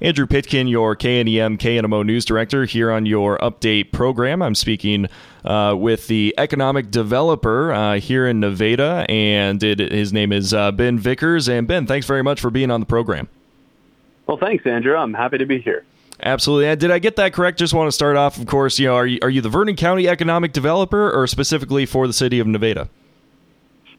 Andrew 0.00 0.26
Pitkin, 0.26 0.66
your 0.66 0.96
KNEM 0.96 1.56
KNMO 1.56 2.04
news 2.04 2.24
director, 2.24 2.64
here 2.64 2.90
on 2.90 3.06
your 3.06 3.38
update 3.38 3.92
program. 3.92 4.42
I'm 4.42 4.56
speaking 4.56 5.06
uh, 5.44 5.76
with 5.78 6.08
the 6.08 6.34
economic 6.36 6.90
developer 6.90 7.72
uh, 7.72 8.00
here 8.00 8.26
in 8.26 8.40
Nevada, 8.40 9.06
and 9.08 9.62
it, 9.62 9.78
his 9.78 10.12
name 10.12 10.32
is 10.32 10.52
uh, 10.52 10.72
Ben 10.72 10.98
Vickers. 10.98 11.48
And 11.48 11.68
Ben, 11.68 11.86
thanks 11.86 12.08
very 12.08 12.24
much 12.24 12.40
for 12.40 12.50
being 12.50 12.72
on 12.72 12.80
the 12.80 12.86
program. 12.86 13.28
Well, 14.26 14.36
thanks, 14.36 14.66
Andrew. 14.66 14.96
I'm 14.96 15.14
happy 15.14 15.38
to 15.38 15.46
be 15.46 15.60
here. 15.60 15.84
Absolutely. 16.20 16.74
Did 16.74 16.90
I 16.90 16.98
get 16.98 17.14
that 17.14 17.32
correct? 17.32 17.60
Just 17.60 17.72
want 17.72 17.86
to 17.86 17.92
start 17.92 18.16
off, 18.16 18.36
of 18.36 18.46
course, 18.46 18.80
you 18.80 18.88
know, 18.88 18.96
are 18.96 19.06
you, 19.06 19.20
are 19.22 19.30
you 19.30 19.42
the 19.42 19.48
Vernon 19.48 19.76
County 19.76 20.08
economic 20.08 20.52
developer 20.52 21.12
or 21.12 21.28
specifically 21.28 21.86
for 21.86 22.08
the 22.08 22.12
city 22.12 22.40
of 22.40 22.48
Nevada? 22.48 22.88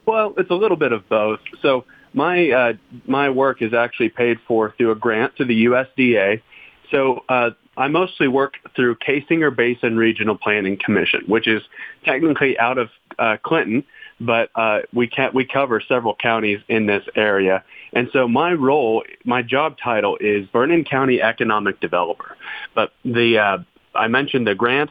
Well, 0.04 0.34
it's 0.36 0.50
a 0.50 0.54
little 0.54 0.76
bit 0.76 0.92
of 0.92 1.08
both. 1.08 1.40
So 1.62 1.86
my 2.16 2.50
uh, 2.50 2.72
my 3.06 3.30
work 3.30 3.62
is 3.62 3.72
actually 3.74 4.08
paid 4.08 4.38
for 4.48 4.74
through 4.76 4.90
a 4.90 4.96
grant 4.96 5.36
to 5.36 5.44
the 5.44 5.66
USDA. 5.66 6.42
So 6.90 7.24
uh, 7.28 7.50
I 7.76 7.88
mostly 7.88 8.26
work 8.26 8.54
through 8.74 8.96
Kaysinger 8.96 9.54
Basin 9.54 9.96
Regional 9.96 10.36
Planning 10.36 10.78
Commission, 10.82 11.22
which 11.26 11.46
is 11.46 11.62
technically 12.04 12.58
out 12.58 12.78
of 12.78 12.88
uh, 13.18 13.36
Clinton, 13.42 13.84
but 14.18 14.50
uh, 14.54 14.80
we 14.94 15.06
can 15.06 15.30
we 15.34 15.44
cover 15.44 15.80
several 15.86 16.14
counties 16.14 16.60
in 16.68 16.86
this 16.86 17.04
area. 17.14 17.62
And 17.92 18.08
so 18.12 18.26
my 18.26 18.52
role, 18.54 19.04
my 19.24 19.42
job 19.42 19.76
title 19.82 20.16
is 20.18 20.48
Vernon 20.52 20.84
County 20.84 21.20
Economic 21.20 21.80
Developer. 21.80 22.36
But 22.74 22.92
the 23.04 23.38
uh, 23.38 23.58
I 23.94 24.08
mentioned 24.08 24.46
the 24.46 24.54
grant. 24.54 24.90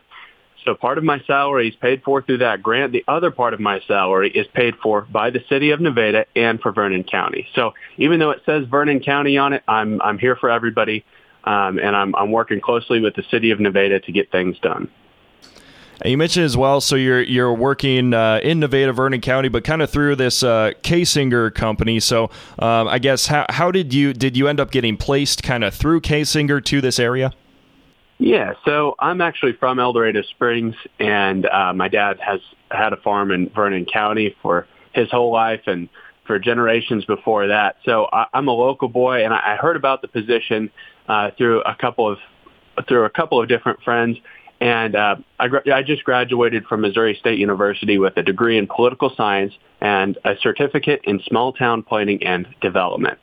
So 0.66 0.74
part 0.74 0.98
of 0.98 1.04
my 1.04 1.22
salary 1.28 1.70
is 1.70 1.76
paid 1.76 2.02
for 2.04 2.24
through 2.24 2.40
that 2.40 2.64
grant. 2.64 2.92
The 2.92 3.06
other 3.08 3.30
part 3.30 3.54
of 3.54 3.60
my 3.60 3.80
salary 3.82 4.32
is 4.32 4.48
paid 4.48 4.76
for 4.82 5.02
by 5.02 5.30
the 5.30 5.44
city 5.48 5.70
of 5.70 5.80
Nevada 5.80 6.26
and 6.36 6.60
for 6.60 6.72
Vernon 6.72 7.04
County. 7.04 7.48
So 7.54 7.76
even 7.98 8.20
though 8.20 8.32
it 8.32 8.42
says 8.48 8.66
Vernon 8.68 9.00
County 9.00 9.38
on 9.38 9.54
it, 9.54 9.64
I'm 9.68 10.02
I'm 10.02 10.18
here 10.18 10.36
for 10.36 10.50
everybody, 10.50 11.06
um, 11.44 11.78
and 11.78 11.96
I'm 11.96 12.16
I'm 12.16 12.32
working 12.32 12.62
closely 12.62 13.00
with 13.00 13.16
the 13.16 13.24
city 13.30 13.52
of 13.52 13.60
Nevada 13.60 14.00
to 14.00 14.12
get 14.12 14.32
things 14.32 14.58
done. 14.60 14.90
And 16.02 16.12
you 16.12 16.18
mentioned 16.18 16.46
as 16.46 16.58
well, 16.58 16.82
so 16.82 16.96
you're 16.96 17.22
you're 17.22 17.54
working 17.54 18.16
uh, 18.16 18.40
in 18.42 18.60
Nevada, 18.60 18.92
Vernon 18.92 19.22
County, 19.22 19.50
but 19.50 19.64
kind 19.64 19.84
of 19.84 19.92
through 19.92 20.16
this 20.16 20.42
uh, 20.42 20.72
company. 20.82 22.00
So 22.00 22.24
um, 22.58 22.88
I 22.88 22.98
guess 22.98 23.28
how 23.28 23.46
how 23.50 23.70
did 23.70 23.94
you 23.94 24.14
did 24.14 24.36
you 24.36 24.48
end 24.48 24.60
up 24.60 24.72
getting 24.72 24.98
placed 24.98 25.44
kind 25.44 25.64
of 25.64 25.76
through 25.76 26.02
Kaysinger 26.02 26.64
to 26.66 26.82
this 26.82 26.98
area? 26.98 27.34
Yeah, 28.18 28.54
so 28.64 28.96
I'm 29.00 29.20
actually 29.20 29.54
from 29.54 29.78
El 29.78 29.92
Dorado 29.92 30.22
Springs, 30.22 30.76
and 31.00 31.46
uh, 31.46 31.74
my 31.74 31.90
dad 31.90 32.18
has 32.22 32.40
had 32.72 32.94
a 32.94 32.98
farm 32.98 33.32
in 33.32 33.50
Vernon 33.50 33.86
County 33.86 34.36
for 34.42 34.68
his 34.94 35.12
whole 35.12 35.32
life 35.32 35.62
and 35.68 35.90
for 36.26 36.40
generations 36.40 37.04
before 37.06 37.48
that. 37.48 37.76
So 37.84 38.08
I, 38.12 38.28
I'm 38.34 38.48
a 38.48 38.54
local 38.54 38.88
boy, 38.88 39.26
and 39.26 39.34
I, 39.34 39.54
I 39.54 39.56
heard 39.58 39.76
about 39.76 40.02
the 40.02 40.08
position 40.08 40.72
uh, 41.08 41.32
through 41.38 41.62
a 41.64 41.76
couple 41.76 42.10
of 42.10 42.18
through 42.88 43.06
a 43.06 43.10
couple 43.10 43.42
of 43.42 43.48
different 43.48 43.82
friends. 43.84 44.18
And 44.62 44.96
uh, 44.96 45.18
I, 45.40 45.48
I 45.74 45.84
just 45.84 46.04
graduated 46.04 46.66
from 46.66 46.82
Missouri 46.82 47.16
State 47.20 47.40
University 47.40 47.98
with 47.98 48.16
a 48.18 48.24
degree 48.24 48.58
in 48.58 48.68
political 48.68 49.12
science 49.16 49.54
and 49.82 50.18
a 50.24 50.36
certificate 50.42 51.02
in 51.04 51.22
small 51.28 51.52
town 51.54 51.84
planning 51.84 52.24
and 52.24 52.48
development. 52.62 53.20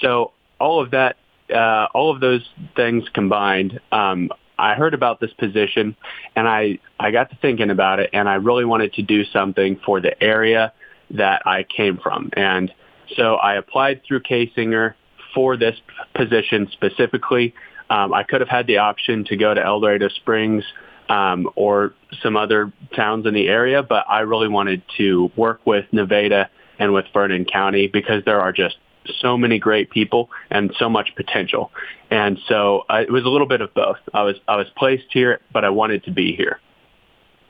So 0.00 0.32
all 0.60 0.80
of 0.80 0.92
that 0.92 1.16
uh, 1.52 1.88
all 1.94 2.12
of 2.12 2.20
those 2.20 2.46
things 2.74 3.04
combined, 3.12 3.80
um, 3.92 4.30
I 4.58 4.74
heard 4.74 4.94
about 4.94 5.20
this 5.20 5.32
position 5.34 5.96
and 6.34 6.48
I, 6.48 6.78
I 6.98 7.10
got 7.10 7.30
to 7.30 7.36
thinking 7.36 7.70
about 7.70 8.00
it 8.00 8.10
and 8.12 8.28
I 8.28 8.34
really 8.34 8.64
wanted 8.64 8.94
to 8.94 9.02
do 9.02 9.24
something 9.24 9.78
for 9.84 10.00
the 10.00 10.20
area 10.22 10.72
that 11.10 11.42
I 11.46 11.64
came 11.64 11.98
from. 11.98 12.30
And 12.34 12.72
so 13.16 13.34
I 13.34 13.56
applied 13.56 14.02
through 14.06 14.20
Kaysinger 14.22 14.94
for 15.34 15.56
this 15.56 15.76
position 16.14 16.68
specifically. 16.72 17.54
Um, 17.90 18.12
I 18.14 18.22
could 18.22 18.40
have 18.40 18.48
had 18.48 18.66
the 18.66 18.78
option 18.78 19.24
to 19.26 19.36
go 19.36 19.52
to 19.54 19.62
El 19.62 19.80
Dorado 19.80 20.08
Springs 20.08 20.64
um, 21.08 21.48
or 21.54 21.94
some 22.22 22.36
other 22.36 22.72
towns 22.94 23.26
in 23.26 23.34
the 23.34 23.48
area, 23.48 23.82
but 23.82 24.06
I 24.08 24.20
really 24.20 24.48
wanted 24.48 24.82
to 24.96 25.30
work 25.36 25.60
with 25.64 25.84
Nevada 25.92 26.50
and 26.78 26.92
with 26.92 27.04
Vernon 27.12 27.44
County 27.44 27.86
because 27.86 28.24
there 28.24 28.40
are 28.40 28.52
just 28.52 28.76
so 29.20 29.36
many 29.36 29.58
great 29.58 29.90
people 29.90 30.30
and 30.50 30.74
so 30.78 30.88
much 30.88 31.14
potential. 31.16 31.70
And 32.10 32.38
so 32.48 32.84
uh, 32.88 33.02
it 33.02 33.10
was 33.10 33.24
a 33.24 33.28
little 33.28 33.48
bit 33.48 33.60
of 33.60 33.72
both. 33.74 33.98
I 34.14 34.22
was 34.22 34.36
I 34.46 34.56
was 34.56 34.68
placed 34.76 35.06
here, 35.10 35.40
but 35.52 35.64
I 35.64 35.70
wanted 35.70 36.04
to 36.04 36.10
be 36.10 36.34
here. 36.34 36.60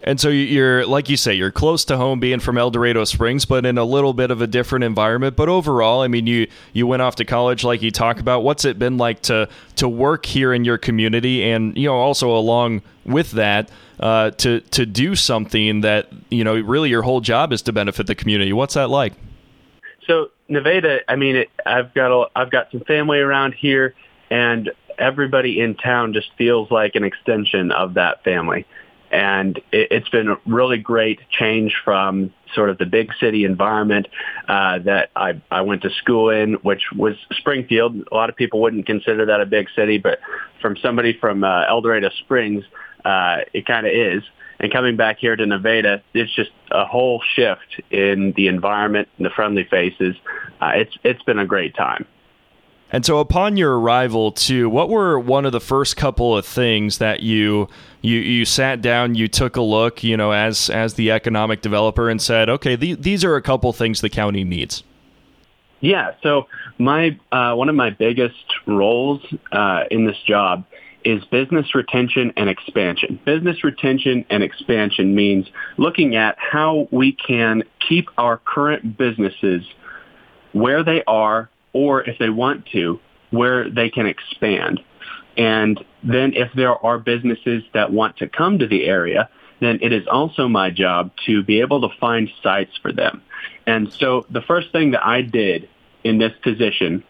And 0.03 0.21
so 0.21 0.29
you're, 0.29 0.87
like 0.87 1.09
you 1.09 1.17
say, 1.17 1.33
you're 1.35 1.51
close 1.51 1.85
to 1.87 1.97
home, 1.97 2.21
being 2.21 2.39
from 2.39 2.59
El 2.59 2.71
Dorado 2.71 3.05
Springs, 3.05 3.47
but 3.47 3.65
in 3.65 3.79
a 3.79 3.85
little 3.85 4.13
bit 4.13 4.31
of 4.31 4.43
a 4.43 4.47
different 4.47 4.85
environment. 4.85 5.37
But 5.37 5.49
overall, 5.49 6.03
I 6.03 6.09
mean, 6.09 6.27
you 6.27 6.49
you 6.75 6.87
went 6.87 7.03
off 7.03 7.17
to 7.17 7.25
college, 7.25 7.65
like 7.65 7.81
you 7.83 7.91
talk 7.91 8.21
about. 8.21 8.45
What's 8.45 8.65
it 8.65 8.79
been 8.79 8.99
like 8.99 9.23
to 9.23 9.49
to 9.77 9.89
work 9.89 10.27
here 10.27 10.53
in 10.53 10.65
your 10.65 10.77
community, 10.77 11.43
and 11.45 11.77
you 11.77 11.89
know, 11.89 11.97
also 11.97 12.37
along 12.37 12.83
with 13.05 13.33
that, 13.33 13.71
uh, 13.99 14.31
to 14.33 14.61
to 14.61 14.85
do 14.85 15.17
something 15.17 15.81
that 15.81 16.09
you 16.31 16.45
know, 16.45 16.57
really, 16.61 16.91
your 16.91 17.03
whole 17.03 17.23
job 17.23 17.53
is 17.53 17.63
to 17.63 17.73
benefit 17.73 18.07
the 18.07 18.15
community. 18.15 18.53
What's 18.53 18.75
that 18.75 18.91
like? 18.91 19.15
So 20.07 20.31
Nevada, 20.49 21.01
I 21.09 21.17
mean, 21.17 21.37
it, 21.37 21.51
I've 21.65 21.93
got 21.95 22.13
a, 22.13 22.29
I've 22.37 22.51
got 22.51 22.71
some 22.71 22.81
family 22.81 23.19
around 23.19 23.55
here, 23.55 23.95
and 24.31 24.71
everybody 24.99 25.61
in 25.61 25.75
town 25.75 26.13
just 26.13 26.29
feels 26.39 26.71
like 26.71 26.95
an 26.95 27.05
extension 27.05 27.73
of 27.73 27.95
that 27.95 28.23
family. 28.25 28.67
And 29.11 29.59
it, 29.73 29.89
it's 29.91 30.09
been 30.09 30.29
a 30.29 30.37
really 30.47 30.79
great 30.79 31.21
change 31.31 31.75
from 31.85 32.33
sort 32.55 32.71
of 32.71 32.79
the 32.79 32.87
big 32.87 33.11
city 33.21 33.45
environment 33.45 34.09
uh, 34.49 34.79
that 34.81 35.11
I, 35.17 35.41
I 35.51 35.63
went 35.63 35.83
to 35.83 35.91
school 35.91 36.31
in, 36.31 36.55
which 36.55 36.83
was 36.97 37.15
Springfield. 37.33 37.97
A 38.11 38.15
lot 38.15 38.31
of 38.31 38.37
people 38.37 38.61
wouldn't 38.61 38.87
consider 38.87 39.27
that 39.27 39.41
a 39.41 39.47
big 39.47 39.69
city, 39.75 39.99
but 39.99 40.21
from 40.61 40.77
somebody 40.77 41.17
from 41.19 41.45
uh, 41.45 41.65
El 41.69 41.81
Dorado 41.81 42.11
Springs, 42.21 42.65
uh, 43.07 43.45
it 43.53 43.67
kind 43.67 43.87
of 43.87 43.93
is. 43.93 44.23
And 44.59 44.73
coming 44.73 44.97
back 44.97 45.19
here 45.19 45.37
to 45.37 45.47
Nevada, 45.47 46.03
it's 46.15 46.35
just 46.35 46.51
a 46.71 46.85
whole 46.85 47.23
shift 47.35 47.81
in 47.91 48.33
the 48.33 48.49
environment 48.49 49.09
and 49.17 49.27
the 49.27 49.31
friendly 49.31 49.65
faces. 49.65 50.17
Uh, 50.61 50.73
it's 50.75 50.97
it's 51.05 51.23
been 51.23 51.39
a 51.39 51.47
great 51.47 51.75
time. 51.75 52.07
And 52.91 53.05
so, 53.05 53.19
upon 53.19 53.57
your 53.57 53.79
arrival, 53.79 54.33
too, 54.33 54.71
what 54.71 54.89
were 54.89 55.19
one 55.19 55.45
of 55.45 55.53
the 55.53 55.61
first 55.61 55.97
couple 55.97 56.37
of 56.37 56.47
things 56.47 56.99
that 56.99 57.21
you 57.21 57.69
you 58.01 58.19
you 58.19 58.45
sat 58.45 58.81
down, 58.81 59.15
you 59.15 59.29
took 59.29 59.57
a 59.57 59.63
look, 59.63 60.03
you 60.03 60.17
know, 60.17 60.33
as 60.33 60.71
as 60.71 60.95
the 60.95 61.11
economic 61.11 61.61
developer, 61.61 62.09
and 62.09 62.21
said, 62.21 62.49
okay, 62.49 62.77
th- 62.77 63.01
these 63.01 63.25
are 63.25 63.37
a 63.37 63.43
couple 63.43 63.73
things 63.73 64.01
the 64.01 64.09
county 64.09 64.43
needs. 64.43 64.83
Yeah. 65.81 66.15
So 66.23 66.47
my 66.79 67.19
uh, 67.31 67.55
one 67.55 67.69
of 67.69 67.75
my 67.75 67.91
biggest 67.91 68.47
roles 68.67 69.23
uh, 69.53 69.85
in 69.91 70.07
this 70.07 70.19
job 70.27 70.65
is 71.07 71.25
business 71.27 71.75
retention 71.75 72.33
and 72.37 72.51
expansion. 72.51 73.21
Business 73.25 73.63
retention 73.63 74.27
and 74.29 74.43
expansion 74.43 75.15
means 75.15 75.47
looking 75.77 76.17
at 76.17 76.37
how 76.39 76.89
we 76.91 77.13
can 77.13 77.63
keep 77.89 78.09
our 78.19 78.39
current 78.39 78.99
businesses 78.99 79.63
where 80.53 80.83
they 80.83 81.05
are 81.07 81.49
or 81.73 82.03
if 82.03 82.19
they 82.19 82.29
want 82.29 82.67
to, 82.73 82.99
where 83.31 83.71
they 83.71 83.89
can 83.89 84.07
expand. 84.07 84.81
And 85.37 85.83
then 86.03 86.33
if 86.35 86.51
there 86.55 86.75
are 86.85 86.99
businesses 86.99 87.63
that 87.73 87.93
want 87.93 88.17
to 88.17 88.29
come 88.29 88.59
to 88.59 88.67
the 88.67 88.87
area, 88.87 89.29
then 89.61 89.79
it 89.83 89.93
is 89.93 90.09
also 90.09 90.49
my 90.49 90.71
job 90.71 91.13
to 91.27 91.43
be 91.45 91.61
able 91.61 91.89
to 91.89 91.97
find 92.01 92.29
sites 92.43 92.77
for 92.83 92.93
them. 92.93 93.23
And 93.67 93.93
so 93.93 94.27
the 94.29 94.43
first 94.43 94.73
thing 94.73 94.91
that 94.91 95.07
I 95.07 95.23
did 95.23 95.69
in 96.03 96.19
this 96.19 96.33
position 96.43 97.05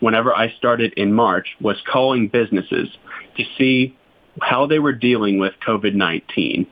whenever 0.00 0.34
I 0.34 0.52
started 0.52 0.92
in 0.94 1.12
March 1.12 1.56
was 1.60 1.76
calling 1.86 2.28
businesses 2.28 2.88
to 3.36 3.44
see 3.58 3.96
how 4.40 4.66
they 4.66 4.78
were 4.78 4.92
dealing 4.92 5.38
with 5.38 5.54
COVID-19. 5.66 6.66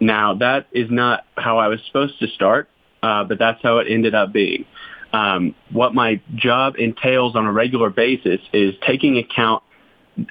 Now, 0.00 0.34
that 0.34 0.66
is 0.72 0.90
not 0.90 1.24
how 1.36 1.58
I 1.58 1.68
was 1.68 1.80
supposed 1.86 2.18
to 2.18 2.28
start, 2.28 2.68
uh, 3.02 3.24
but 3.24 3.38
that's 3.38 3.62
how 3.62 3.78
it 3.78 3.86
ended 3.88 4.14
up 4.14 4.32
being. 4.32 4.64
Um, 5.12 5.54
what 5.70 5.94
my 5.94 6.20
job 6.34 6.74
entails 6.76 7.36
on 7.36 7.46
a 7.46 7.52
regular 7.52 7.88
basis 7.88 8.40
is 8.52 8.74
taking 8.84 9.16
account 9.16 9.62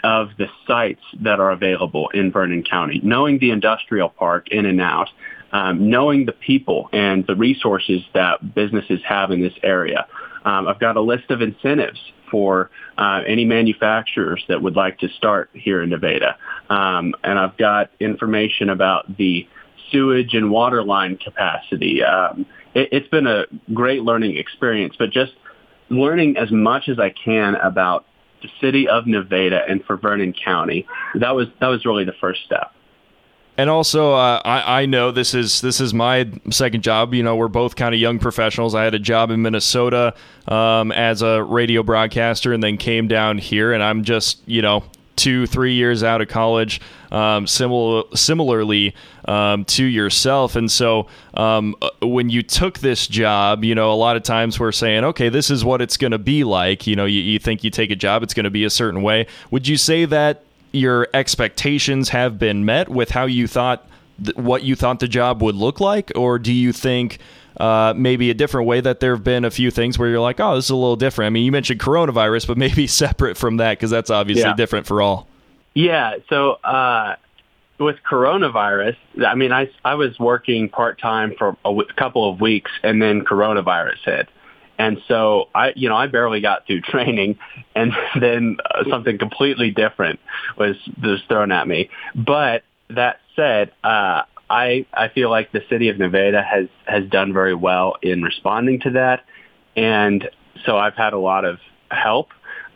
of 0.04 0.30
the 0.38 0.48
sites 0.68 1.02
that 1.22 1.40
are 1.40 1.52
available 1.52 2.10
in 2.10 2.32
Vernon 2.32 2.64
County, 2.64 3.00
knowing 3.04 3.40
the 3.40 3.52
industrial 3.52 4.10
park 4.10 4.50
in 4.50 4.66
and 4.66 4.82
out, 4.82 5.10
um, 5.52 5.90
knowing 5.90 6.26
the 6.26 6.32
people 6.32 6.90
and 6.92 7.26
the 7.28 7.36
resources 7.36 8.02
that 8.14 8.56
businesses 8.56 9.02
have 9.08 9.32
in 9.32 9.42
this 9.42 9.54
area. 9.62 10.06
Um, 10.46 10.68
I've 10.68 10.80
got 10.80 10.98
a 10.98 11.02
list 11.02 11.32
of 11.32 11.42
incentives 11.42 12.00
for 12.30 12.70
uh, 12.98 13.22
any 13.28 13.46
manufacturers 13.46 14.44
that 14.48 14.62
would 14.62 14.76
like 14.76 15.00
to 15.00 15.10
start 15.10 15.50
here 15.54 15.84
in 15.84 15.90
Nevada. 15.90 16.36
Um, 16.70 17.14
and 17.24 17.38
I've 17.38 17.58
got 17.58 17.92
information 18.00 18.70
about 18.70 19.18
the 19.18 19.48
sewage 19.92 20.34
and 20.34 20.50
water 20.50 20.84
line 20.84 21.18
capacity. 21.18 22.04
Um, 22.04 22.46
it, 22.74 22.90
it's 22.92 23.08
been 23.10 23.28
a 23.28 23.46
great 23.74 24.02
learning 24.02 24.38
experience, 24.38 24.96
but 24.98 25.12
just 25.12 25.34
learning 25.90 26.38
as 26.38 26.52
much 26.52 26.90
as 26.90 27.00
I 27.00 27.12
can 27.12 27.56
about 27.56 28.06
the 28.42 28.50
city 28.60 28.88
of 28.88 29.08
Nevada 29.08 29.62
and 29.70 29.84
for 29.86 29.96
Vernon 29.96 30.34
County, 30.34 30.86
that 31.16 31.36
was 31.36 31.48
that 31.62 31.68
was 31.68 31.86
really 31.86 32.04
the 32.04 32.16
first 32.20 32.42
step. 32.46 32.74
And 33.58 33.70
also, 33.70 34.14
uh, 34.14 34.42
I, 34.44 34.82
I 34.82 34.86
know 34.88 35.12
this 35.12 35.36
is 35.36 35.62
this 35.62 35.80
is 35.80 35.94
my 35.94 36.28
second 36.50 36.82
job. 36.82 37.14
You 37.14 37.22
know, 37.22 37.36
we're 37.36 37.48
both 37.48 37.76
kind 37.76 37.94
of 37.94 38.02
young 38.02 38.18
professionals. 38.18 38.74
I 38.74 38.84
had 38.84 38.96
a 38.96 39.00
job 39.00 39.30
in 39.30 39.44
Minnesota 39.44 40.16
um, 40.48 40.92
as 40.92 41.22
a 41.22 41.44
radio 41.44 41.84
broadcaster, 41.84 42.52
and 42.52 42.64
then 42.64 42.78
came 42.78 43.08
down 43.08 43.38
here, 43.38 43.72
and 43.72 43.84
I'm 43.84 44.04
just 44.04 44.42
you 44.48 44.64
know 44.64 44.84
two, 45.16 45.46
three 45.46 45.74
years 45.74 46.04
out 46.04 46.22
of 46.22 46.28
college, 46.28 46.82
um, 47.12 47.46
similar, 47.46 48.04
similarly 48.16 48.96
um, 49.26 49.66
to 49.66 49.86
yourself. 49.86 50.56
And 50.56 50.72
so 50.72 51.08
um, 51.36 51.76
uh, 51.82 51.90
when 52.02 52.30
you 52.30 52.42
took 52.42 52.80
this 52.80 53.08
job, 53.08 53.64
you 53.64 53.76
know, 53.76 53.92
a 53.92 53.96
lot 53.96 54.18
of 54.18 54.24
times 54.24 54.60
we're 54.60 54.72
saying, 54.72 55.04
okay, 55.04 55.30
this 55.30 55.50
is 55.52 55.64
what 55.64 55.82
it's 55.82 55.98
going 55.98 56.12
to 56.12 56.18
be 56.18 56.44
like. 56.44 56.88
You 56.88 56.96
know, 56.96 57.06
you, 57.06 57.22
you 57.22 57.40
think 57.40 57.64
you 57.64 57.70
take 57.70 57.92
a 57.92 57.96
job, 57.96 58.24
it's 58.24 58.34
going 58.34 58.46
to 58.46 58.50
be 58.50 58.64
a 58.64 58.70
certain 58.70 59.02
way. 59.02 59.28
Would 59.52 59.68
you 59.68 59.78
say 59.78 60.06
that 60.06 60.44
your 60.74 61.08
expectations 61.14 62.10
have 62.10 62.38
been 62.38 62.66
met 62.66 62.90
with 62.90 63.12
how 63.12 63.26
you 63.26 63.48
thought 63.48 63.88
th- 64.24 64.36
what 64.36 64.64
you 64.64 64.76
thought 64.76 65.00
the 65.00 65.08
job 65.08 65.42
would 65.42 65.56
look 65.56 65.80
like? 65.80 66.12
Or 66.16 66.38
do 66.38 66.52
you 66.52 66.74
think 66.74 67.20
uh, 67.58 67.94
maybe 67.96 68.30
a 68.30 68.34
different 68.34 68.68
way 68.68 68.82
that 68.82 69.00
there 69.00 69.14
have 69.16 69.24
been 69.24 69.46
a 69.46 69.52
few 69.52 69.70
things 69.72 69.98
where 70.00 70.10
you're 70.10 70.20
like, 70.20 70.40
oh, 70.40 70.56
this 70.56 70.66
is 70.66 70.72
a 70.72 70.76
little 70.76 70.96
different. 70.96 71.28
I 71.28 71.30
mean, 71.30 71.46
you 71.46 71.52
mentioned 71.52 71.80
coronavirus, 71.80 72.48
but 72.48 72.58
maybe 72.66 72.88
separate 72.88 73.38
from 73.38 73.58
that 73.58 73.78
because 73.78 73.92
that's 73.92 74.10
obviously 74.10 74.44
yeah. 74.44 74.56
different 74.56 74.88
for 74.88 75.02
all. 75.02 75.28
Yeah. 75.76 76.16
So 76.30 76.54
uh, 76.64 77.16
with 77.80 77.98
coronavirus, 78.10 78.96
I 79.26 79.36
mean, 79.36 79.52
I 79.52 79.70
I 79.86 79.96
was 79.96 80.18
working 80.20 80.70
part 80.70 81.00
time 81.00 81.34
for 81.38 81.50
a 81.50 81.70
w- 81.70 81.88
couple 81.96 82.30
of 82.30 82.42
weeks, 82.42 82.72
and 82.84 83.02
then 83.02 83.24
coronavirus 83.24 84.04
hit. 84.04 84.30
And 84.78 85.00
so 85.08 85.50
I, 85.54 85.74
you 85.76 85.90
know, 85.90 85.96
I 85.96 86.08
barely 86.08 86.42
got 86.42 86.66
through 86.66 86.82
training, 86.92 87.38
and 87.76 87.94
then 88.20 88.58
uh, 88.64 88.84
something 88.90 89.18
completely 89.18 89.72
different 89.72 90.20
was 90.58 90.76
was 91.02 91.22
thrown 91.28 91.52
at 91.52 91.68
me. 91.68 91.90
But 92.16 92.64
that 92.90 93.20
said, 93.36 93.72
uh, 93.84 94.24
I 94.50 94.86
I 94.94 95.10
feel 95.10 95.30
like 95.30 95.52
the 95.52 95.64
city 95.70 95.90
of 95.90 95.98
Nevada 95.98 96.42
has 96.42 96.68
has 96.86 97.10
done 97.10 97.34
very 97.34 97.56
well 97.56 97.96
in 98.02 98.24
responding 98.24 98.80
to 98.82 98.92
that, 98.92 99.26
and 99.76 100.30
so 100.66 100.78
I've 100.78 100.96
had 100.96 101.14
a 101.14 101.20
lot 101.20 101.46
of 101.46 101.60
help. 101.90 102.30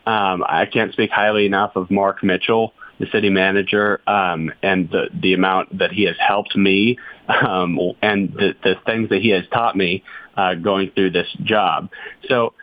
Um, 0.06 0.42
I 0.46 0.66
can't 0.66 0.92
speak 0.92 1.10
highly 1.10 1.44
enough 1.44 1.76
of 1.76 1.90
Mark 1.90 2.24
Mitchell, 2.24 2.72
the 2.98 3.06
city 3.12 3.30
manager, 3.30 4.00
um, 4.06 4.50
and 4.62 4.90
the 4.90 5.08
the 5.12 5.34
amount 5.34 5.78
that 5.78 5.92
he 5.92 6.04
has 6.04 6.16
helped 6.18 6.56
me, 6.56 6.98
um, 7.28 7.78
and 8.02 8.32
the 8.32 8.54
the 8.62 8.74
things 8.86 9.10
that 9.10 9.20
he 9.20 9.30
has 9.30 9.44
taught 9.52 9.76
me 9.76 10.02
uh, 10.38 10.54
going 10.54 10.90
through 10.92 11.10
this 11.10 11.28
job. 11.42 11.90
So 12.28 12.54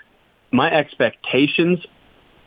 my 0.51 0.71
expectations 0.71 1.85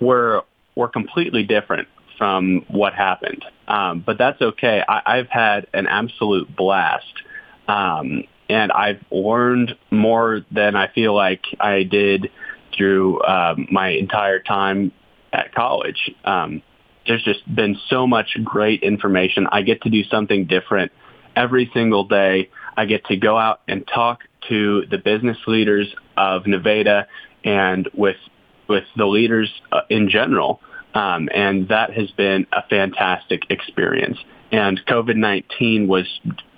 were 0.00 0.42
were 0.75 0.88
completely 0.88 1.42
different 1.42 1.88
from 2.16 2.64
what 2.69 2.94
happened. 2.94 3.44
Um, 3.69 4.02
but 4.04 4.16
that's 4.19 4.40
okay. 4.40 4.82
I, 4.88 5.19
have 5.19 5.28
had 5.28 5.66
an 5.75 5.86
absolute 5.86 6.54
blast. 6.56 7.22
Um, 7.69 8.25
and 8.48 8.72
I've 8.72 9.04
learned 9.10 9.76
more 9.90 10.40
than 10.50 10.75
I 10.75 10.88
feel 10.88 11.14
like 11.14 11.42
I 11.60 11.82
did 11.82 12.30
through 12.76 13.20
uh, 13.20 13.56
my 13.70 13.90
entire 13.90 14.40
time 14.40 14.92
at 15.32 15.54
college. 15.54 16.10
Um, 16.25 16.62
there's 17.06 17.22
just 17.25 17.42
been 17.54 17.76
so 17.88 18.06
much 18.06 18.38
great 18.42 18.82
information. 18.82 19.46
I 19.50 19.62
get 19.62 19.82
to 19.82 19.90
do 19.90 20.04
something 20.04 20.46
different 20.46 20.92
every 21.36 21.70
single 21.75 22.04
day. 22.04 22.50
I 22.76 22.86
get 22.86 23.04
to 23.06 23.16
go 23.16 23.36
out 23.36 23.60
and 23.69 23.86
talk 23.86 24.20
to 24.49 24.85
the 24.90 24.99
business 24.99 25.38
leaders 25.46 25.93
of 26.17 26.46
Nevada 26.46 27.06
and 27.44 27.88
with 27.94 28.17
with 28.69 28.85
the 28.96 29.06
leaders 29.06 29.50
uh, 29.73 29.81
in 29.88 30.11
general 30.11 30.61
um, 30.94 31.29
and 31.32 31.69
that 31.69 31.93
has 31.93 32.11
been 32.12 32.46
a 32.52 32.62
fantastic 32.69 33.43
experience. 33.50 34.19
And 34.50 34.81
COVID-19 34.87 35.87
was 35.87 36.06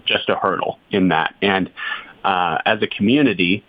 just 0.06 0.29
a 0.29 0.37
hurdle 0.37 0.79
in 0.91 1.09
that. 1.09 1.35
And 1.43 1.71
uh, 2.25 2.59
as 2.65 2.82
a 2.82 2.87
community, 2.87 3.65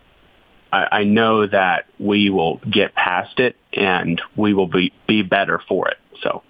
I, 0.72 0.88
I 0.92 1.04
know 1.04 1.48
that 1.48 1.86
we 2.00 2.30
will 2.30 2.62
get 2.70 2.94
past 2.94 3.40
it 3.40 3.56
and 3.74 4.22
we 4.36 4.54
will 4.54 4.68
be, 4.68 4.94
be 5.08 5.24
better 5.24 5.62
for 5.68 5.88
it. 5.90 5.98
So 6.22 6.44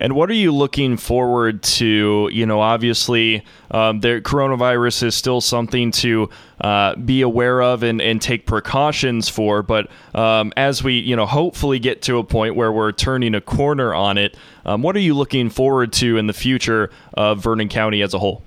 and 0.00 0.14
what 0.14 0.30
are 0.30 0.34
you 0.34 0.50
looking 0.50 0.96
forward 0.96 1.62
to? 1.62 2.30
You 2.32 2.46
know, 2.46 2.60
obviously, 2.60 3.44
um, 3.70 4.00
the 4.00 4.20
coronavirus 4.22 5.04
is 5.04 5.14
still 5.14 5.40
something 5.40 5.90
to 5.92 6.30
uh, 6.60 6.96
be 6.96 7.20
aware 7.20 7.62
of 7.62 7.82
and, 7.82 8.00
and 8.00 8.20
take 8.20 8.46
precautions 8.46 9.28
for. 9.28 9.62
But 9.62 9.90
um, 10.14 10.52
as 10.56 10.82
we, 10.82 10.98
you 10.98 11.14
know, 11.14 11.26
hopefully 11.26 11.78
get 11.78 12.00
to 12.02 12.16
a 12.18 12.24
point 12.24 12.56
where 12.56 12.72
we're 12.72 12.92
turning 12.92 13.34
a 13.34 13.40
corner 13.40 13.94
on 13.94 14.16
it, 14.16 14.36
um, 14.64 14.82
what 14.82 14.96
are 14.96 15.00
you 15.00 15.14
looking 15.14 15.50
forward 15.50 15.92
to 15.94 16.16
in 16.16 16.26
the 16.26 16.32
future 16.32 16.90
of 17.14 17.42
Vernon 17.42 17.68
County 17.68 18.00
as 18.00 18.14
a 18.14 18.18
whole? 18.18 18.42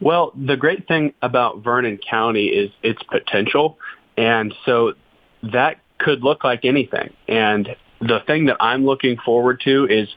Well, 0.00 0.32
the 0.34 0.56
great 0.56 0.88
thing 0.88 1.12
about 1.22 1.62
Vernon 1.62 1.98
County 1.98 2.46
is 2.46 2.70
its 2.82 3.02
potential. 3.04 3.78
And 4.16 4.54
so 4.64 4.94
that 5.42 5.78
could 5.98 6.22
look 6.22 6.42
like 6.42 6.64
anything. 6.64 7.12
And 7.28 7.76
the 8.00 8.20
thing 8.26 8.46
that 8.46 8.56
I'm 8.60 8.84
looking 8.84 9.18
forward 9.18 9.60
to 9.62 9.86
is 9.86 10.08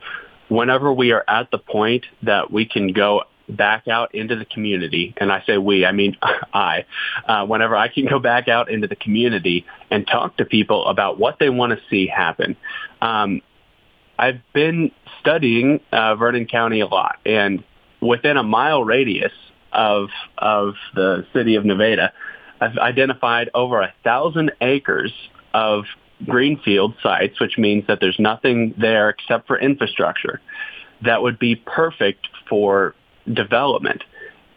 whenever 0.49 0.91
we 0.91 1.11
are 1.11 1.23
at 1.27 1.51
the 1.51 1.57
point 1.57 2.05
that 2.23 2.51
we 2.51 2.65
can 2.65 2.93
go 2.93 3.23
back 3.49 3.87
out 3.87 4.13
into 4.13 4.35
the 4.35 4.45
community, 4.45 5.13
and 5.17 5.31
I 5.31 5.41
say 5.45 5.57
we, 5.57 5.85
I 5.85 5.91
mean 5.91 6.17
I, 6.53 6.85
uh, 7.25 7.45
whenever 7.45 7.75
I 7.75 7.87
can 7.87 8.05
go 8.05 8.19
back 8.19 8.47
out 8.47 8.69
into 8.69 8.87
the 8.87 8.95
community 8.95 9.65
and 9.89 10.05
talk 10.05 10.37
to 10.37 10.45
people 10.45 10.87
about 10.87 11.19
what 11.19 11.39
they 11.39 11.49
want 11.49 11.71
to 11.73 11.79
see 11.89 12.07
happen. 12.07 12.55
Um, 13.01 13.41
I've 14.19 14.41
been 14.53 14.91
studying 15.21 15.79
uh, 15.91 16.15
Vernon 16.15 16.47
County 16.47 16.79
a 16.79 16.87
lot, 16.87 17.19
and 17.25 17.63
within 18.01 18.37
a 18.37 18.43
mile 18.43 18.83
radius 18.83 19.33
of 19.71 20.09
of 20.37 20.73
the 20.95 21.25
city 21.33 21.55
of 21.55 21.65
Nevada, 21.65 22.13
I've 22.59 22.77
identified 22.77 23.49
over 23.53 23.81
a 23.81 23.93
thousand 24.03 24.51
acres 24.61 25.13
of 25.53 25.85
greenfield 26.25 26.95
sites, 27.03 27.39
which 27.39 27.57
means 27.57 27.85
that 27.87 27.99
there's 27.99 28.19
nothing 28.19 28.73
there 28.77 29.09
except 29.09 29.47
for 29.47 29.59
infrastructure 29.59 30.41
that 31.03 31.21
would 31.21 31.37
be 31.37 31.55
perfect 31.55 32.27
for 32.49 32.95
development. 33.31 34.03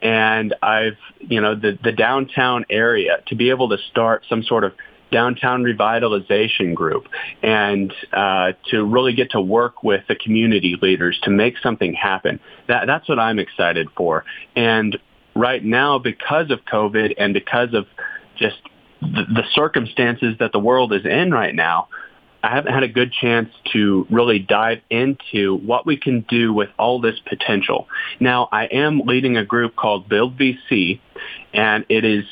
And 0.02 0.54
I've, 0.62 0.96
you 1.18 1.40
know, 1.40 1.54
the, 1.54 1.78
the 1.82 1.92
downtown 1.92 2.64
area 2.70 3.18
to 3.26 3.34
be 3.34 3.50
able 3.50 3.68
to 3.70 3.78
start 3.90 4.24
some 4.28 4.42
sort 4.42 4.64
of 4.64 4.72
downtown 5.10 5.62
revitalization 5.64 6.74
group 6.74 7.08
and 7.42 7.92
uh, 8.12 8.52
to 8.70 8.84
really 8.84 9.12
get 9.12 9.32
to 9.32 9.40
work 9.40 9.82
with 9.82 10.04
the 10.08 10.14
community 10.14 10.76
leaders 10.80 11.18
to 11.24 11.30
make 11.30 11.58
something 11.58 11.92
happen. 11.92 12.40
That, 12.68 12.86
that's 12.86 13.08
what 13.08 13.18
I'm 13.18 13.38
excited 13.38 13.88
for. 13.96 14.24
And 14.56 14.96
right 15.34 15.62
now, 15.62 15.98
because 15.98 16.50
of 16.50 16.60
COVID 16.64 17.14
and 17.18 17.34
because 17.34 17.74
of 17.74 17.86
just 18.36 18.58
the, 19.00 19.42
circumstances 19.54 20.36
that 20.38 20.52
the 20.52 20.58
world 20.58 20.92
is 20.92 21.04
in 21.04 21.30
right 21.30 21.54
now, 21.54 21.88
I 22.42 22.54
haven't 22.54 22.72
had 22.72 22.82
a 22.82 22.88
good 22.88 23.12
chance 23.12 23.50
to 23.72 24.06
really 24.10 24.38
dive 24.38 24.80
into 24.88 25.56
what 25.56 25.86
we 25.86 25.96
can 25.96 26.24
do 26.28 26.52
with 26.52 26.70
all 26.78 27.00
this 27.00 27.18
potential. 27.28 27.86
Now, 28.18 28.48
I 28.50 28.64
am 28.66 29.00
leading 29.00 29.36
a 29.36 29.44
group 29.44 29.76
called 29.76 30.08
Build 30.08 30.38
VC, 30.38 31.00
and 31.52 31.84
it 31.88 32.04
is 32.04 32.24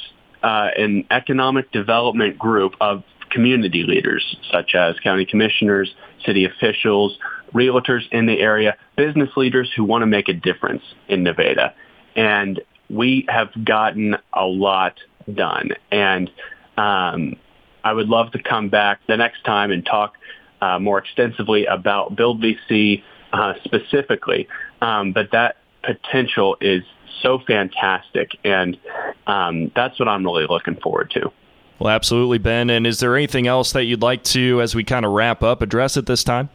uh, 0.43 0.69
an 0.76 1.04
economic 1.11 1.71
development 1.73 2.38
group 2.38 2.75
of 2.81 3.02
community 3.31 3.83
leaders, 3.83 4.37
such 4.50 4.75
as 4.75 4.99
county 5.00 5.26
commissioners, 5.26 5.95
city 6.25 6.47
officials, 6.47 7.19
realtors 7.52 8.02
in 8.11 8.26
the 8.26 8.40
area, 8.40 8.76
business 8.97 9.31
leaders 9.37 9.71
who 9.76 9.85
want 9.85 10.02
to 10.02 10.07
make 10.07 10.28
a 10.28 10.33
difference 10.35 10.83
in 11.09 11.23
Nevada. 11.23 11.75
And 12.16 12.61
we 12.88 13.26
have 13.28 13.49
gotten 13.64 14.16
a 14.33 14.45
lot 14.45 14.95
done. 15.33 15.71
And 15.90 16.31
um, 16.78 17.37
I 17.85 17.92
would 17.92 18.08
love 18.08 18.32
to 18.32 18.42
come 18.42 18.68
back 18.68 19.00
the 19.06 19.16
next 19.16 19.44
time 19.44 19.70
and 19.70 19.85
talk 19.85 20.16
uh, 20.61 20.78
more 20.78 20.99
extensively 20.99 21.66
about 21.66 22.16
Build 22.16 22.40
VC 22.42 23.02
uh, 23.32 23.54
specifically. 23.64 24.49
Um, 24.80 25.12
but 25.12 25.32
that 25.32 25.56
potential 25.82 26.56
is 26.61 26.82
so 27.23 27.40
fantastic, 27.47 28.30
and 28.44 28.78
um, 29.26 29.73
that's 29.75 29.99
what 29.99 30.08
I'm 30.08 30.25
really 30.25 30.47
looking 30.49 30.76
forward 30.76 31.11
to. 31.12 31.32
Well, 31.78 31.90
absolutely, 31.90 32.38
Ben. 32.38 32.70
And 32.70 32.87
is 32.87 33.00
there 33.00 33.16
anything 33.16 33.47
else 33.47 33.73
that 33.73 33.85
you'd 33.85 34.02
like 34.02 34.23
to, 34.25 34.61
as 34.62 34.75
we 34.75 34.85
kind 34.85 35.04
of 35.04 35.12
wrap 35.12 35.42
up, 35.42 35.62
address 35.62 35.97
at 35.97 36.06
this 36.06 36.25
time? 36.25 36.49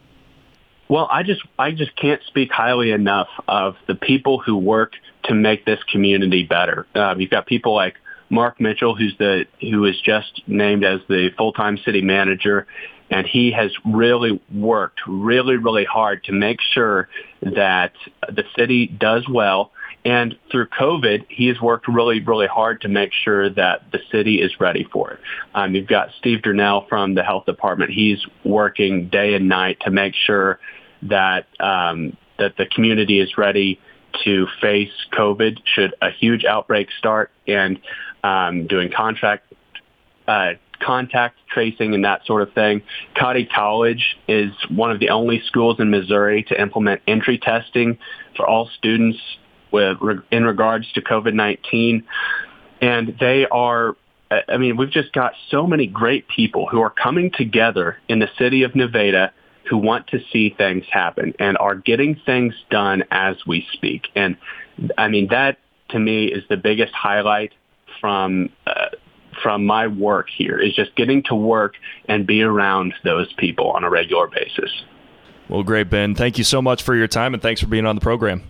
Well, 0.88 1.08
I 1.10 1.22
just 1.22 1.40
I 1.58 1.70
just 1.70 1.96
can't 1.96 2.22
speak 2.26 2.52
highly 2.52 2.90
enough 2.90 3.28
of 3.48 3.76
the 3.86 3.94
people 3.94 4.38
who 4.38 4.56
work 4.56 4.92
to 5.24 5.34
make 5.34 5.64
this 5.64 5.82
community 5.84 6.42
better. 6.42 6.86
Uh, 6.94 7.14
you've 7.18 7.30
got 7.30 7.46
people 7.46 7.74
like 7.74 7.96
Mark 8.34 8.60
Mitchell, 8.60 8.96
who's 8.96 9.16
the 9.18 9.46
who 9.60 9.84
is 9.84 10.00
just 10.00 10.42
named 10.48 10.84
as 10.84 11.00
the 11.08 11.30
full-time 11.38 11.78
city 11.78 12.02
manager, 12.02 12.66
and 13.08 13.26
he 13.26 13.52
has 13.52 13.70
really 13.84 14.40
worked 14.52 15.00
really 15.06 15.56
really 15.56 15.84
hard 15.84 16.24
to 16.24 16.32
make 16.32 16.60
sure 16.60 17.08
that 17.42 17.92
the 18.28 18.44
city 18.58 18.88
does 18.88 19.28
well. 19.28 19.70
And 20.06 20.36
through 20.50 20.66
COVID, 20.66 21.24
he 21.30 21.46
has 21.46 21.58
worked 21.62 21.88
really, 21.88 22.20
really 22.20 22.46
hard 22.46 22.82
to 22.82 22.88
make 22.88 23.10
sure 23.12 23.48
that 23.48 23.90
the 23.90 24.00
city 24.12 24.42
is 24.42 24.60
ready 24.60 24.84
for 24.92 25.12
it. 25.12 25.20
Um, 25.54 25.74
you've 25.74 25.86
got 25.86 26.10
Steve 26.18 26.40
Durnell 26.42 26.86
from 26.90 27.14
the 27.14 27.22
health 27.22 27.46
department. 27.46 27.90
He's 27.90 28.18
working 28.44 29.08
day 29.08 29.32
and 29.32 29.48
night 29.48 29.78
to 29.80 29.90
make 29.90 30.14
sure 30.14 30.58
that 31.02 31.46
um, 31.60 32.16
that 32.38 32.56
the 32.58 32.66
community 32.66 33.20
is 33.20 33.38
ready 33.38 33.80
to 34.24 34.46
face 34.60 34.92
COVID 35.12 35.58
should 35.64 35.94
a 36.02 36.10
huge 36.10 36.44
outbreak 36.44 36.88
start 36.98 37.30
and 37.46 37.80
um, 38.24 38.66
doing 38.66 38.90
contract 38.90 39.52
uh, 40.26 40.54
contact 40.80 41.38
tracing 41.48 41.94
and 41.94 42.04
that 42.04 42.24
sort 42.26 42.42
of 42.42 42.52
thing. 42.52 42.82
Cottey 43.14 43.48
College 43.48 44.16
is 44.26 44.50
one 44.68 44.90
of 44.90 44.98
the 44.98 45.10
only 45.10 45.40
schools 45.46 45.78
in 45.78 45.90
Missouri 45.90 46.42
to 46.44 46.60
implement 46.60 47.02
entry 47.06 47.38
testing 47.38 47.98
for 48.36 48.46
all 48.46 48.68
students 48.76 49.18
with, 49.70 49.98
in 50.30 50.44
regards 50.44 50.90
to 50.92 51.00
COVID-19. 51.00 52.04
And 52.80 53.16
they 53.20 53.46
are, 53.50 53.96
I 54.30 54.56
mean, 54.56 54.76
we've 54.76 54.90
just 54.90 55.12
got 55.12 55.34
so 55.50 55.66
many 55.66 55.86
great 55.86 56.26
people 56.28 56.66
who 56.66 56.80
are 56.80 56.90
coming 56.90 57.30
together 57.30 57.98
in 58.08 58.18
the 58.18 58.28
city 58.38 58.62
of 58.62 58.74
Nevada 58.74 59.32
who 59.68 59.78
want 59.78 60.08
to 60.08 60.18
see 60.32 60.54
things 60.56 60.84
happen 60.90 61.34
and 61.38 61.56
are 61.58 61.74
getting 61.74 62.20
things 62.26 62.54
done 62.70 63.04
as 63.10 63.36
we 63.46 63.66
speak. 63.72 64.08
And 64.14 64.36
I 64.98 65.08
mean, 65.08 65.28
that 65.28 65.58
to 65.90 65.98
me 65.98 66.26
is 66.26 66.44
the 66.48 66.56
biggest 66.56 66.92
highlight 66.92 67.52
from 68.00 68.50
uh, 68.66 68.88
from 69.42 69.66
my 69.66 69.86
work 69.86 70.28
here 70.34 70.58
is 70.58 70.74
just 70.74 70.94
getting 70.96 71.22
to 71.24 71.34
work 71.34 71.74
and 72.08 72.26
be 72.26 72.42
around 72.42 72.94
those 73.02 73.32
people 73.34 73.70
on 73.70 73.84
a 73.84 73.90
regular 73.90 74.28
basis. 74.28 74.84
Well, 75.48 75.62
great, 75.62 75.90
Ben. 75.90 76.14
Thank 76.14 76.38
you 76.38 76.44
so 76.44 76.62
much 76.62 76.82
for 76.82 76.94
your 76.94 77.08
time 77.08 77.34
and 77.34 77.42
thanks 77.42 77.60
for 77.60 77.66
being 77.66 77.86
on 77.86 77.94
the 77.94 78.00
program. 78.00 78.42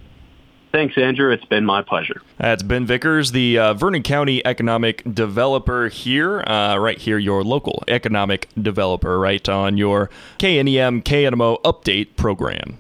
Thanks, 0.75 0.99
Andrew. 0.99 1.31
It's 1.31 1.45
been 1.45 1.65
my 1.65 1.83
pleasure. 1.83 2.21
That's 2.37 2.65
Ben 2.65 2.85
Vickers, 2.85 3.31
the 3.31 3.59
uh, 3.59 3.75
Vernon 3.75 4.03
County 4.03 4.45
economic 4.45 5.05
developer 5.05 5.87
here, 5.87 6.41
uh, 6.41 6.77
right 6.79 6.99
here, 6.99 7.17
your 7.17 7.45
local 7.45 7.85
economic 7.87 8.49
developer, 8.61 9.21
right 9.21 9.49
on 9.49 9.77
your 9.77 10.11
KNEM 10.41 11.05
KNMO 11.05 11.63
update 11.63 12.17
program. 12.17 12.79